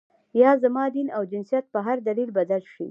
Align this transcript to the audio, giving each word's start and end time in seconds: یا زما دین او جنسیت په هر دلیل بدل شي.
یا 0.41 0.51
زما 0.63 0.83
دین 0.95 1.07
او 1.17 1.21
جنسیت 1.31 1.65
په 1.73 1.79
هر 1.85 1.97
دلیل 2.07 2.29
بدل 2.39 2.61
شي. 2.71 2.79